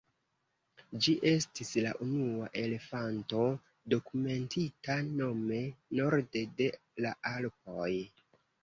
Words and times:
Ĝi 1.07 1.13
estis 1.31 1.69
la 1.87 1.91
unua 2.05 2.49
elefanto 2.63 3.45
dokumentita 3.97 4.97
nome 5.13 5.63
norde 6.03 6.47
de 6.63 6.73
la 7.07 7.17
Alpoj. 7.39 7.95